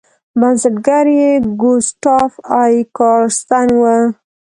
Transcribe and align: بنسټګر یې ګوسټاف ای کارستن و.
بنسټګر 0.39 1.05
یې 1.19 1.31
ګوسټاف 1.61 2.31
ای 2.61 2.73
کارستن 2.97 3.67
و. 3.81 3.83